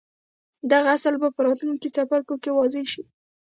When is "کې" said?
2.43-2.51